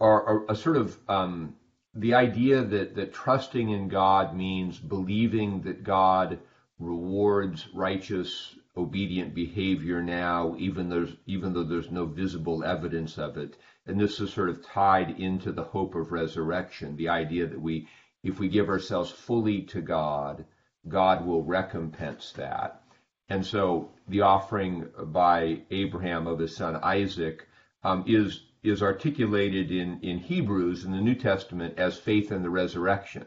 are, 0.00 0.44
a 0.50 0.54
sort 0.56 0.76
of 0.76 0.98
um, 1.08 1.54
the 1.94 2.14
idea 2.14 2.62
that, 2.62 2.94
that 2.96 3.12
trusting 3.12 3.70
in 3.70 3.88
God 3.88 4.36
means 4.36 4.78
believing 4.78 5.62
that 5.62 5.84
God 5.84 6.38
rewards 6.78 7.68
righteous, 7.72 8.56
obedient 8.76 9.34
behavior 9.34 10.02
now, 10.02 10.56
even 10.58 10.88
there's 10.88 11.14
even 11.26 11.52
though 11.52 11.64
there's 11.64 11.90
no 11.90 12.06
visible 12.06 12.64
evidence 12.64 13.18
of 13.18 13.36
it. 13.36 13.56
And 13.86 14.00
this 14.00 14.20
is 14.20 14.32
sort 14.32 14.48
of 14.48 14.64
tied 14.64 15.20
into 15.20 15.52
the 15.52 15.64
hope 15.64 15.94
of 15.94 16.12
resurrection, 16.12 16.96
the 16.96 17.08
idea 17.08 17.46
that 17.46 17.60
we, 17.60 17.88
if 18.22 18.38
we 18.38 18.48
give 18.48 18.68
ourselves 18.68 19.10
fully 19.10 19.62
to 19.62 19.80
God, 19.82 20.44
God 20.88 21.26
will 21.26 21.42
recompense 21.42 22.32
that. 22.32 22.82
And 23.28 23.44
so 23.44 23.90
the 24.08 24.20
offering 24.20 24.88
by 25.06 25.62
Abraham 25.70 26.26
of 26.26 26.38
his 26.38 26.56
son 26.56 26.76
Isaac 26.76 27.46
um, 27.82 28.04
is 28.06 28.46
is 28.62 28.82
articulated 28.82 29.70
in, 29.70 30.00
in 30.00 30.18
Hebrews 30.18 30.86
in 30.86 30.92
the 30.92 31.00
New 31.00 31.14
Testament 31.14 31.74
as 31.78 31.98
faith 31.98 32.32
in 32.32 32.42
the 32.42 32.48
resurrection. 32.48 33.26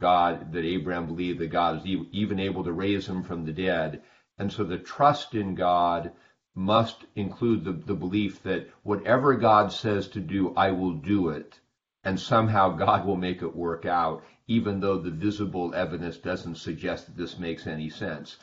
God, 0.00 0.52
that 0.52 0.64
Abraham 0.64 1.06
believed 1.06 1.40
that 1.40 1.48
God 1.48 1.78
is 1.78 1.86
even 2.12 2.38
able 2.38 2.62
to 2.62 2.72
raise 2.72 3.08
him 3.08 3.24
from 3.24 3.44
the 3.44 3.52
dead. 3.52 4.02
And 4.38 4.52
so 4.52 4.62
the 4.62 4.78
trust 4.78 5.34
in 5.34 5.56
God 5.56 6.12
must 6.58 7.04
include 7.14 7.62
the, 7.62 7.70
the 7.70 7.94
belief 7.94 8.42
that 8.42 8.68
whatever 8.82 9.36
God 9.36 9.72
says 9.72 10.08
to 10.08 10.20
do, 10.20 10.52
I 10.56 10.72
will 10.72 10.94
do 10.94 11.28
it. 11.28 11.60
And 12.02 12.18
somehow 12.18 12.70
God 12.70 13.06
will 13.06 13.16
make 13.16 13.42
it 13.42 13.54
work 13.54 13.86
out, 13.86 14.24
even 14.48 14.80
though 14.80 14.98
the 14.98 15.12
visible 15.12 15.72
evidence 15.72 16.16
doesn't 16.16 16.56
suggest 16.56 17.06
that 17.06 17.16
this 17.16 17.38
makes 17.38 17.68
any 17.68 17.88
sense. 17.88 18.38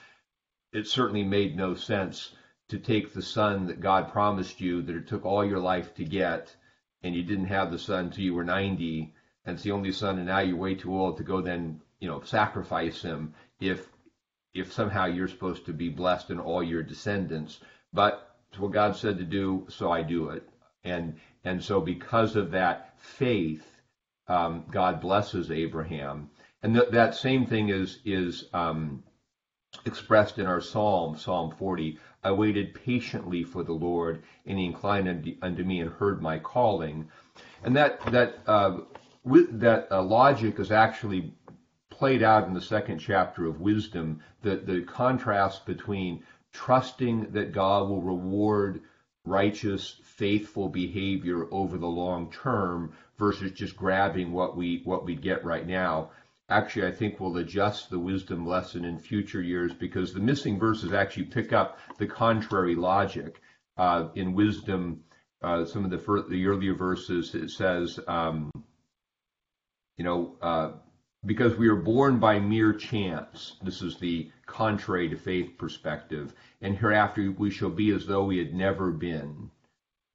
It 0.72 0.88
certainly 0.88 1.26
made 1.26 1.58
no 1.58 1.74
sense 1.74 2.34
to 2.70 2.80
take 2.80 3.14
the 3.14 3.22
son 3.22 3.68
that 3.68 3.82
God 3.82 4.14
promised 4.14 4.62
you 4.62 4.82
that 4.84 4.96
it 4.96 5.08
took 5.08 5.26
all 5.26 5.44
your 5.44 5.60
life 5.60 5.94
to 5.96 6.06
get, 6.06 6.56
and 7.04 7.14
you 7.14 7.24
didn't 7.24 7.48
have 7.48 7.70
the 7.70 7.78
son 7.78 8.06
until 8.06 8.24
you 8.24 8.34
were 8.34 8.46
90, 8.46 9.14
and 9.44 9.56
it's 9.56 9.64
the 9.64 9.74
only 9.74 9.92
son, 9.92 10.20
and 10.20 10.28
now 10.28 10.40
you're 10.40 10.56
way 10.56 10.74
too 10.74 10.98
old 10.98 11.18
to 11.18 11.24
go 11.24 11.42
then, 11.42 11.82
you 12.00 12.08
know, 12.08 12.22
sacrifice 12.22 13.02
him 13.02 13.34
if 13.60 13.90
if 14.54 14.72
somehow 14.72 15.06
you're 15.06 15.28
supposed 15.28 15.66
to 15.66 15.74
be 15.74 15.90
blessed 15.90 16.30
in 16.30 16.40
all 16.40 16.64
your 16.64 16.82
descendants. 16.82 17.60
But 17.96 18.36
it's 18.52 18.60
what 18.60 18.72
God 18.72 18.96
said 18.96 19.18
to 19.18 19.24
do, 19.24 19.66
so 19.70 19.92
I 19.92 20.02
do 20.04 20.30
it. 20.30 20.48
And 20.84 21.18
and 21.44 21.64
so 21.64 21.82
because 21.82 22.36
of 22.36 22.52
that 22.52 22.94
faith, 23.00 23.66
um, 24.28 24.66
God 24.72 25.02
blesses 25.02 25.52
Abraham. 25.52 26.30
And 26.62 26.76
th- 26.76 26.90
that 26.92 27.16
same 27.16 27.46
thing 27.46 27.70
is 27.70 28.00
is 28.06 28.46
um, 28.54 29.04
expressed 29.86 30.40
in 30.40 30.46
our 30.46 30.62
psalm, 30.62 31.18
Psalm 31.18 31.52
40. 31.52 32.00
I 32.24 32.32
waited 32.32 32.74
patiently 32.74 33.44
for 33.44 33.64
the 33.64 33.74
Lord, 33.74 34.24
and 34.46 34.58
he 34.58 34.66
inclined 34.66 35.38
unto, 35.42 35.64
me 35.64 35.82
and 35.82 35.92
heard 35.92 36.22
my 36.22 36.40
calling. 36.40 37.10
And 37.64 37.76
that 37.76 38.02
that 38.12 38.40
uh, 38.48 38.80
with, 39.24 39.60
that 39.60 39.88
uh, 39.92 40.02
logic 40.02 40.60
is 40.60 40.72
actually 40.72 41.34
played 41.90 42.24
out 42.24 42.48
in 42.48 42.54
the 42.54 42.62
second 42.62 43.00
chapter 43.00 43.46
of 43.46 43.62
Wisdom. 43.62 44.22
The 44.42 44.58
the 44.58 44.82
contrast 44.84 45.66
between 45.66 46.24
trusting 46.56 47.32
that 47.32 47.54
God 47.54 47.90
will 47.90 48.02
reward 48.02 48.82
righteous, 49.26 50.00
faithful 50.04 50.70
behavior 50.70 51.48
over 51.52 51.78
the 51.78 51.88
long 51.88 52.32
term 52.32 52.94
versus 53.18 53.52
just 53.52 53.76
grabbing 53.76 54.32
what 54.32 54.56
we 54.56 54.82
what 54.84 55.06
we 55.06 55.16
get 55.16 55.44
right 55.46 55.68
now 55.68 56.10
actually 56.50 56.88
I 56.88 56.92
think 56.92 57.20
we'll 57.20 57.38
adjust 57.38 57.90
the 57.90 58.00
wisdom 58.00 58.46
lesson 58.46 58.86
in 58.86 59.00
future 59.00 59.42
years 59.42 59.74
because 59.74 60.14
the 60.14 60.20
missing 60.20 60.60
verses 60.60 60.94
actually 60.94 61.26
pick 61.26 61.54
up 61.54 61.80
the 61.98 62.08
contrary 62.08 62.76
logic. 62.76 63.42
Uh, 63.78 64.08
in 64.16 64.34
wisdom, 64.34 65.04
uh, 65.42 65.66
some 65.66 65.84
of 65.84 65.92
the, 65.92 66.26
the 66.30 66.48
earlier 66.48 66.74
verses 66.74 67.36
it 67.36 67.50
says, 67.50 68.00
um, 68.08 68.50
you 69.98 70.06
know, 70.06 70.38
uh, 70.42 70.72
because 71.26 71.56
we 71.56 71.68
are 71.68 71.76
born 71.76 72.20
by 72.20 72.40
mere 72.40 72.72
chance. 72.74 73.58
This 73.64 73.82
is 73.82 73.98
the 73.98 74.32
contrary 74.46 75.10
to 75.10 75.18
faith 75.18 75.58
perspective. 75.58 76.34
And 76.62 76.78
hereafter 76.78 77.32
we 77.32 77.50
shall 77.50 77.70
be 77.70 77.92
as 77.92 78.06
though 78.06 78.26
we 78.26 78.38
had 78.38 78.54
never 78.54 78.92
been. 78.92 79.50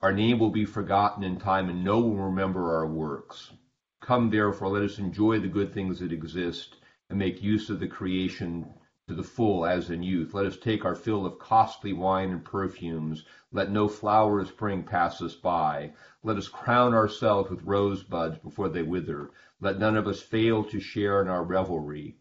Our 0.02 0.12
name 0.12 0.38
will 0.38 0.50
be 0.50 0.64
forgotten 0.64 1.24
in 1.24 1.38
time, 1.38 1.68
and 1.68 1.84
no 1.84 1.98
one 1.98 2.16
will 2.16 2.24
remember 2.24 2.74
our 2.74 2.86
works. 2.86 3.52
Come 4.00 4.30
therefore, 4.30 4.68
let 4.68 4.82
us 4.82 4.98
enjoy 4.98 5.40
the 5.40 5.48
good 5.48 5.74
things 5.74 5.98
that 6.00 6.12
exist 6.12 6.76
and 7.10 7.18
make 7.18 7.42
use 7.42 7.68
of 7.68 7.80
the 7.80 7.88
creation 7.88 8.66
to 9.10 9.16
the 9.16 9.22
full 9.24 9.66
as 9.66 9.90
in 9.90 10.04
youth. 10.04 10.34
Let 10.34 10.46
us 10.46 10.56
take 10.56 10.84
our 10.84 10.94
fill 10.94 11.26
of 11.26 11.40
costly 11.40 11.92
wine 11.92 12.30
and 12.30 12.44
perfumes. 12.44 13.24
Let 13.50 13.72
no 13.72 13.88
flower 13.88 14.38
of 14.38 14.46
spring 14.46 14.84
pass 14.84 15.20
us 15.20 15.34
by. 15.34 15.94
Let 16.22 16.36
us 16.36 16.46
crown 16.46 16.94
ourselves 16.94 17.50
with 17.50 17.64
rosebuds 17.64 18.38
before 18.38 18.68
they 18.68 18.82
wither. 18.82 19.32
Let 19.60 19.80
none 19.80 19.96
of 19.96 20.06
us 20.06 20.22
fail 20.22 20.62
to 20.62 20.78
share 20.78 21.20
in 21.20 21.26
our 21.26 21.42
revelry. 21.42 22.18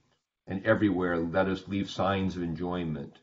And 0.48 0.66
everywhere 0.66 1.20
let 1.20 1.48
us 1.48 1.68
leave 1.68 1.92
signs 1.92 2.36
of 2.36 2.42
enjoyment, 2.42 3.20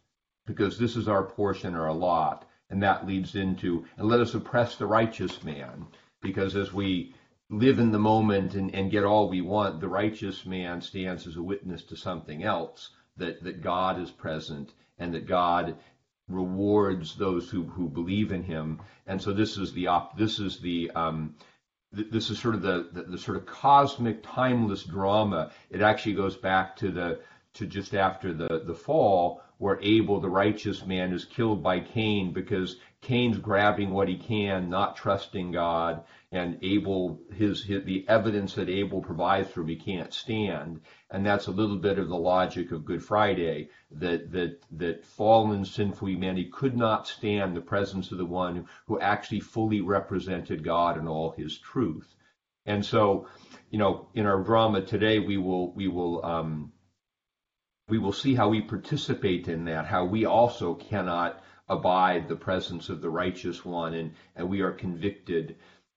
because 0.47 0.79
this 0.79 0.95
is 0.95 1.09
our 1.09 1.25
portion, 1.25 1.75
or 1.75 1.89
our 1.89 1.93
lot. 1.93 2.49
And 2.71 2.81
that 2.85 3.05
leads 3.05 3.35
into, 3.35 3.85
and 3.97 4.07
let 4.07 4.21
us 4.21 4.33
oppress 4.35 4.77
the 4.77 4.87
righteous 4.87 5.43
man, 5.43 5.89
because 6.21 6.55
as 6.55 6.73
we 6.73 7.17
live 7.51 7.81
in 7.81 7.91
the 7.91 7.99
moment 7.99 8.55
and, 8.55 8.73
and 8.73 8.93
get 8.93 9.03
all 9.03 9.29
we 9.29 9.41
want, 9.41 9.81
the 9.81 9.89
righteous 9.89 10.47
man 10.47 10.81
stands 10.81 11.27
as 11.27 11.35
a 11.35 11.43
witness 11.43 11.83
to 11.83 11.97
something 11.97 12.45
else 12.45 12.91
that, 13.17 13.43
that 13.45 13.63
God 13.63 14.01
is 14.01 14.11
present 14.11 14.73
and 14.99 15.15
that 15.15 15.27
God 15.27 15.77
rewards 16.29 17.17
those 17.17 17.49
who, 17.49 17.65
who 17.65 17.89
believe 17.89 18.33
in 18.33 18.43
him. 18.43 18.81
And 19.07 19.21
so 19.21 19.33
this 19.33 19.57
is 19.57 19.73
the 19.73 19.87
op, 19.87 20.19
this 20.19 20.39
is 20.39 20.59
the 20.59 20.91
um, 20.93 21.35
th- 21.95 22.11
this 22.11 22.31
is 22.31 22.39
sort 22.39 22.55
of 22.55 22.63
the, 22.63 22.89
the, 22.93 23.03
the 23.03 23.19
sort 23.19 23.37
of 23.37 23.47
cosmic 23.47 24.23
timeless 24.23 24.85
drama. 24.85 25.53
It 25.71 25.83
actually 25.83 26.15
goes 26.15 26.37
back 26.37 26.77
to 26.77 26.91
the 26.91 27.21
to 27.55 27.67
just 27.67 27.95
after 27.95 28.35
the, 28.35 28.63
the 28.67 28.75
fall 28.75 29.43
where 29.59 29.79
Abel, 29.81 30.21
the 30.21 30.29
righteous 30.29 30.85
man, 30.85 31.13
is 31.13 31.25
killed 31.25 31.63
by 31.63 31.81
Cain 31.81 32.33
because 32.33 32.77
Cain's 33.01 33.39
grabbing 33.39 33.91
what 33.91 34.09
he 34.09 34.17
can, 34.19 34.69
not 34.69 34.97
trusting 34.97 35.53
God, 35.53 36.05
and 36.37 36.59
Abel, 36.63 37.21
his, 37.35 37.65
his, 37.65 37.85
the 37.85 38.05
evidence 38.09 38.55
that 38.55 38.69
Abel 38.69 39.01
provides 39.01 39.51
for 39.51 39.65
he 39.67 39.77
can't 39.77 40.13
stand, 40.13 40.81
and 41.11 41.25
that's 41.25 41.47
a 41.47 41.53
little 41.53 41.77
bit 41.77 41.99
of 41.99 42.09
the 42.09 42.17
logic 42.17 42.73
of 42.73 42.85
Good 42.85 43.03
Friday 43.03 43.71
that 43.91 44.31
that 44.33 44.63
that 44.73 45.05
fallen 45.05 45.65
sinful 45.65 46.09
humanity 46.09 46.51
could 46.53 46.77
not 46.77 47.09
stand 47.09 47.57
the 47.57 47.61
presence 47.61 48.13
of 48.13 48.19
the 48.19 48.27
one 48.27 48.67
who 48.87 49.01
actually 49.01 49.41
fully 49.41 49.81
represented 49.81 50.63
God 50.63 50.99
in 50.99 51.09
all 51.09 51.33
His 51.33 51.59
truth, 51.59 52.15
and 52.67 52.85
so, 52.85 53.27
you 53.71 53.79
know, 53.79 54.09
in 54.15 54.27
our 54.27 54.43
drama 54.43 54.83
today, 54.83 55.19
we 55.19 55.37
will 55.37 55.73
we 55.73 55.89
will 55.89 56.25
um, 56.25 56.73
we 57.89 57.99
will 57.99 58.13
see 58.13 58.35
how 58.35 58.49
we 58.49 58.61
participate 58.61 59.49
in 59.49 59.65
that, 59.67 59.87
how 59.87 60.05
we 60.05 60.25
also 60.25 60.75
cannot 60.75 61.43
abide 61.69 62.29
the 62.29 62.37
presence 62.37 62.89
of 62.89 63.01
the 63.01 63.11
righteous 63.11 63.65
one, 63.65 63.95
and, 63.95 64.13
and 64.35 64.49
we 64.49 64.61
are 64.61 64.73
convicted. 64.73 65.57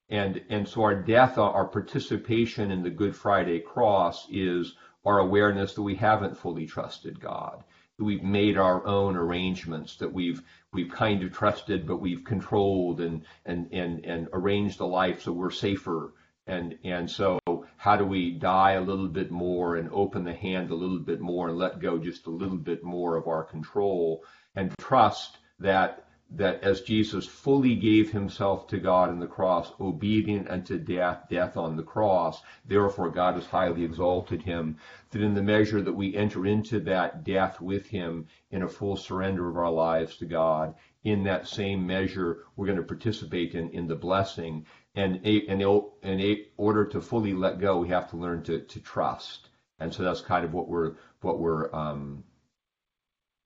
And, 0.10 0.41
and 0.50 0.67
so 0.67 0.82
our 0.82 0.95
death, 0.95 1.38
our 1.38 1.67
participation 1.67 2.72
in 2.72 2.82
the 2.82 2.89
Good 2.89 3.15
Friday 3.15 3.60
cross 3.60 4.28
is 4.32 4.76
our 5.06 5.19
awareness 5.19 5.74
that 5.76 5.84
we 5.84 5.95
haven't 5.95 6.38
fully 6.38 6.65
trusted 6.65 7.19
God, 7.19 7.63
that 7.98 8.04
we've 8.04 8.24
made 8.24 8.58
our 8.58 8.86
own 8.86 9.15
arrangements, 9.15 9.98
that 9.98 10.12
we've 10.12 10.41
we've 10.72 10.91
kind 10.91 11.24
of 11.24 11.32
trusted, 11.32 11.88
but 11.88 11.98
we've 11.98 12.24
controlled 12.24 13.02
and 13.02 13.24
and 13.45 13.72
and 13.72 14.06
and 14.06 14.28
arranged 14.34 14.80
a 14.80 14.86
life 14.86 15.22
so 15.22 15.32
we're 15.32 15.52
safer. 15.52 16.13
And 16.48 16.78
and 16.84 17.10
so 17.10 17.39
how 17.78 17.95
do 17.95 18.06
we 18.06 18.32
die 18.32 18.74
a 18.74 18.82
little 18.82 19.08
bit 19.08 19.30
more 19.30 19.76
and 19.76 19.89
open 19.91 20.24
the 20.24 20.34
hand 20.34 20.72
a 20.72 20.76
little 20.76 21.00
bit 21.00 21.22
more 21.22 21.50
and 21.50 21.58
let 21.58 21.80
go 21.80 22.00
just 22.00 22.26
a 22.26 22.32
little 22.32 22.58
bit 22.58 22.84
more 22.84 23.15
of 23.15 23.28
our 23.28 23.43
control 23.43 24.24
and 24.56 24.74
trust 24.80 25.38
that 25.60 26.09
that 26.32 26.63
as 26.63 26.82
Jesus 26.82 27.26
fully 27.26 27.76
gave 27.76 28.12
himself 28.12 28.68
to 28.68 28.78
God 28.78 29.10
in 29.10 29.20
the 29.20 29.28
cross, 29.28 29.72
obedient 29.80 30.48
unto 30.48 30.78
death, 30.78 31.26
death 31.30 31.58
on 31.58 31.76
the 31.76 31.84
cross, 31.84 32.44
therefore 32.65 33.10
God 33.10 33.34
has 33.34 33.48
highly 33.48 33.84
exalted 33.84 34.44
him, 34.44 34.78
that 35.10 35.24
in 35.24 35.34
the 35.34 35.42
measure 35.42 35.82
that 35.82 35.94
we 35.94 36.15
enter 36.15 36.46
into 36.46 36.80
that 36.82 37.24
death 37.24 37.60
with 37.60 37.88
him 37.88 38.28
in 38.52 38.62
a 38.62 38.68
full 38.68 38.96
surrender 38.96 39.50
of 39.50 39.58
our 39.58 39.72
lives 39.72 40.18
to 40.18 40.26
God, 40.26 40.76
in 41.04 41.24
that 41.24 41.48
same 41.48 41.88
measure, 41.88 42.44
we're 42.56 42.68
going 42.68 42.78
to 42.78 42.84
participate 42.84 43.56
in, 43.56 43.70
in 43.70 43.88
the 43.88 43.96
blessing. 43.96 44.65
And 44.96 45.26
in, 45.26 45.63
order 46.58 46.86
to 46.86 47.02
fully 47.02 47.34
let 47.34 47.60
go, 47.60 47.78
we 47.78 47.88
have 47.89 48.10
to 48.12 48.18
learn 48.18 48.44
to, 48.44 48.60
to 48.62 48.80
trust. 48.82 49.50
And 49.80 49.94
so 49.94 50.04
that's 50.04 50.22
kind 50.22 50.46
of 50.46 50.54
what 50.54 50.68
we're, 50.68 50.96
what 51.22 51.39
we're, 51.39 51.74
um, 51.74 52.24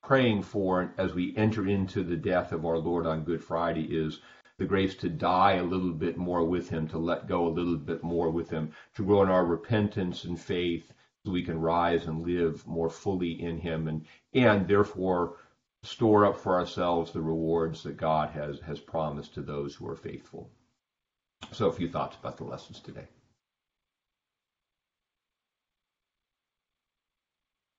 praying 0.03 0.43
for 0.43 0.93
as 0.97 1.13
we 1.13 1.35
enter 1.37 1.65
into 1.65 2.03
the 2.03 2.17
death 2.17 2.51
of 2.51 2.65
our 2.65 2.77
Lord 2.77 3.05
on 3.07 3.23
Good 3.23 3.41
Friday 3.41 3.85
is 3.85 4.19
the 4.57 4.65
grace 4.65 4.95
to 4.95 5.09
die 5.09 5.53
a 5.53 5.63
little 5.63 5.93
bit 5.93 6.17
more 6.17 6.43
with 6.43 6.69
him, 6.69 6.87
to 6.89 6.97
let 6.97 7.27
go 7.27 7.47
a 7.47 7.55
little 7.55 7.77
bit 7.77 8.03
more 8.03 8.29
with 8.29 8.49
him, 8.49 8.71
to 8.95 9.05
grow 9.05 9.23
in 9.23 9.29
our 9.29 9.45
repentance 9.45 10.25
and 10.25 10.39
faith 10.39 10.93
so 11.25 11.31
we 11.31 11.41
can 11.41 11.59
rise 11.59 12.05
and 12.05 12.21
live 12.27 12.67
more 12.67 12.89
fully 12.89 13.41
in 13.41 13.57
him 13.57 13.87
and 13.87 14.05
and 14.33 14.67
therefore 14.67 15.37
store 15.83 16.25
up 16.25 16.37
for 16.37 16.59
ourselves 16.59 17.11
the 17.11 17.21
rewards 17.21 17.81
that 17.83 17.97
God 17.97 18.29
has 18.31 18.59
has 18.59 18.79
promised 18.79 19.33
to 19.35 19.41
those 19.41 19.73
who 19.73 19.87
are 19.87 19.95
faithful. 19.95 20.49
So 21.51 21.67
a 21.67 21.73
few 21.73 21.89
thoughts 21.89 22.17
about 22.17 22.37
the 22.37 22.43
lessons 22.43 22.81
today. 22.81 23.07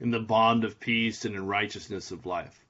in 0.00 0.10
the 0.10 0.20
bond 0.20 0.64
of 0.64 0.80
peace 0.80 1.24
and 1.24 1.34
in 1.34 1.46
righteousness 1.46 2.10
of 2.10 2.26
life. 2.26 2.64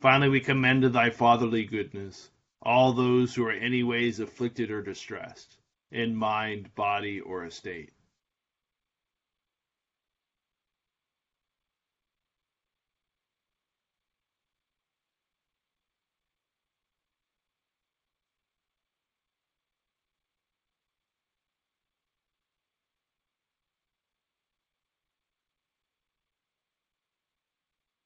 Finally, 0.00 0.30
we 0.30 0.40
commend 0.40 0.82
to 0.82 0.88
thy 0.88 1.10
fatherly 1.10 1.64
goodness 1.64 2.30
all 2.62 2.92
those 2.92 3.34
who 3.34 3.44
are 3.44 3.52
any 3.52 3.82
ways 3.82 4.20
afflicted 4.20 4.70
or 4.70 4.82
distressed, 4.82 5.58
in 5.90 6.14
mind, 6.14 6.74
body, 6.74 7.20
or 7.20 7.44
estate 7.44 7.92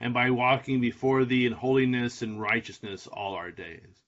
and 0.00 0.12
by 0.12 0.30
walking 0.30 0.80
before 0.80 1.24
thee 1.24 1.46
in 1.46 1.52
holiness 1.52 2.22
and 2.22 2.40
righteousness 2.40 3.06
all 3.06 3.34
our 3.34 3.50
days. 3.50 4.02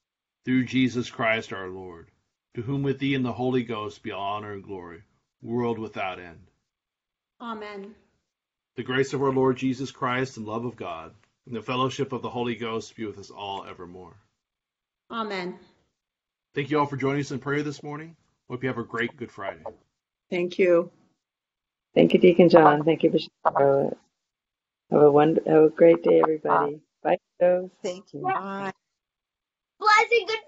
Through 0.44 0.64
Jesus 0.64 1.10
Christ 1.10 1.52
our 1.52 1.68
Lord, 1.68 2.10
to 2.54 2.62
whom 2.62 2.82
with 2.82 2.98
thee 2.98 3.14
and 3.14 3.24
the 3.24 3.32
Holy 3.32 3.62
Ghost 3.62 4.02
be 4.02 4.12
honor 4.12 4.52
and 4.52 4.62
glory, 4.62 5.02
world 5.42 5.78
without 5.78 6.18
end. 6.18 6.50
Amen. 7.40 7.94
The 8.76 8.82
grace 8.82 9.12
of 9.12 9.22
our 9.22 9.32
Lord 9.32 9.56
Jesus 9.56 9.90
Christ 9.90 10.36
and 10.36 10.46
love 10.46 10.64
of 10.64 10.76
God, 10.76 11.14
and 11.46 11.54
the 11.54 11.62
fellowship 11.62 12.12
of 12.12 12.22
the 12.22 12.30
Holy 12.30 12.54
Ghost 12.54 12.94
be 12.96 13.06
with 13.06 13.18
us 13.18 13.30
all 13.30 13.64
evermore. 13.64 14.16
Amen. 15.10 15.58
Thank 16.54 16.70
you 16.70 16.78
all 16.78 16.86
for 16.86 16.96
joining 16.96 17.20
us 17.20 17.30
in 17.30 17.38
prayer 17.38 17.62
this 17.62 17.82
morning. 17.82 18.16
Hope 18.48 18.62
you 18.62 18.68
have 18.68 18.78
a 18.78 18.84
great 18.84 19.16
Good 19.16 19.30
Friday. 19.30 19.62
Thank 20.30 20.58
you. 20.58 20.90
Thank 21.94 22.14
you, 22.14 22.20
Deacon 22.20 22.48
John. 22.48 22.84
Thank 22.84 23.02
you, 23.02 23.10
Bishop 23.10 23.32
have 24.90 25.02
a 25.02 25.10
one. 25.12 25.38
Have 25.46 25.64
a 25.64 25.68
great 25.70 26.02
day, 26.02 26.20
everybody. 26.20 26.80
Bye, 27.02 27.18
Joe. 27.40 27.70
Thank 27.82 28.14
you. 28.14 28.22
Bye. 28.22 28.72
Blessing 29.78 30.26
Good 30.26 30.38